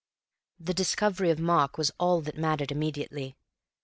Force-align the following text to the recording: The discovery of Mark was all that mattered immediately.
The 0.59 0.73
discovery 0.73 1.29
of 1.29 1.37
Mark 1.37 1.77
was 1.77 1.91
all 1.99 2.21
that 2.21 2.35
mattered 2.35 2.71
immediately. 2.71 3.35